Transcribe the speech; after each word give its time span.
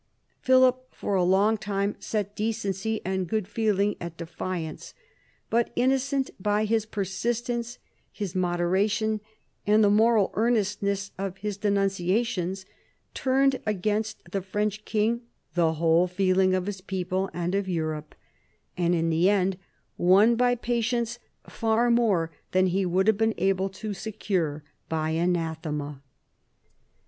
Philip 0.41 0.95
for 0.95 1.13
a 1.13 1.21
long 1.23 1.57
time 1.57 1.95
set 1.99 2.35
decency 2.35 3.01
and 3.05 3.27
good 3.27 3.47
feeling 3.47 3.95
at 4.01 4.17
defiance, 4.17 4.95
but 5.51 5.69
Innocent 5.75 6.31
by 6.41 6.65
his 6.65 6.87
persistence, 6.87 7.77
his 8.11 8.33
moderation, 8.33 9.21
and 9.67 9.83
the 9.83 9.91
moral 9.91 10.31
earnestness 10.33 11.11
of 11.19 11.37
his 11.37 11.55
denuncia 11.59 12.25
tions, 12.25 12.65
turned 13.13 13.61
against 13.67 14.31
the 14.31 14.41
French 14.41 14.85
king 14.85 15.21
the 15.53 15.73
whole 15.73 16.07
feeling 16.07 16.55
of 16.55 16.65
his 16.65 16.81
people 16.81 17.29
and 17.31 17.53
of 17.53 17.69
Europe, 17.69 18.15
and 18.75 18.95
in 18.95 19.11
the 19.11 19.29
end 19.29 19.55
won 19.99 20.35
by 20.35 20.55
patience 20.55 21.19
far 21.47 21.91
more 21.91 22.31
than 22.53 22.65
he 22.65 22.87
would 22.87 23.05
have 23.05 23.19
been 23.19 23.35
able 23.37 23.69
to 23.69 23.93
secure 23.93 24.63
by 24.89 25.11
anathema. 25.11 26.01